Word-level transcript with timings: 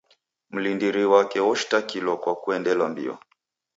Mlindiri 0.51 1.03
wape 1.11 1.39
oshitakilwa 1.49 2.15
kwa 2.21 2.33
kuendelwa 2.41 2.87
mbio. 2.91 3.13